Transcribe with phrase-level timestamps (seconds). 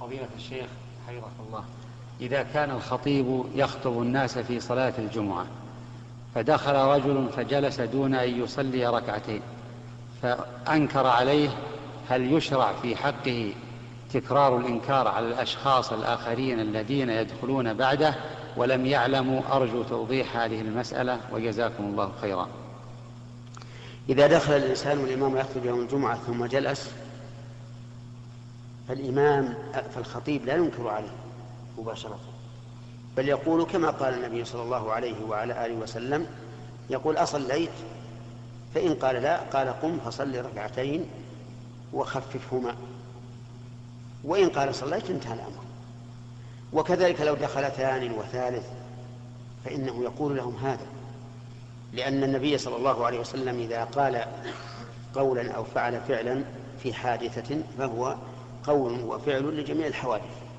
[0.00, 0.66] فضيلة الشيخ
[1.08, 1.64] حفظك الله.
[2.20, 5.46] إذا كان الخطيب يخطب الناس في صلاة الجمعة
[6.34, 9.42] فدخل رجل فجلس دون أن يصلي ركعتين
[10.22, 11.48] فأنكر عليه
[12.08, 13.52] هل يشرع في حقه
[14.12, 18.14] تكرار الإنكار على الأشخاص الآخرين الذين يدخلون بعده
[18.56, 22.48] ولم يعلموا؟ أرجو توضيح هذه المسألة وجزاكم الله خيرا.
[24.08, 26.90] إذا دخل الإنسان والإمام يخطب يوم الجمعة ثم جلس
[28.90, 29.54] فالإمام
[29.94, 31.12] فالخطيب لا ينكر عليه
[31.78, 32.18] مباشرة
[33.16, 36.26] بل يقول كما قال النبي صلى الله عليه وعلى آله وسلم
[36.90, 37.70] يقول أصليت
[38.74, 41.06] فإن قال لا قال قم فصل ركعتين
[41.92, 42.74] وخففهما.
[44.24, 45.64] وإن قال صليت انتهى الأمر.
[46.72, 48.66] وكذلك لو دخل ثان وثالث
[49.64, 50.86] فإنه يقول لهم هذا.
[51.92, 54.24] لأن النبي صلى الله عليه وسلم إذا قال
[55.14, 56.44] قولا أو فعل فعلا
[56.82, 58.16] في حادثة فهو
[58.66, 60.49] قول وفعل لجميع الحوادث.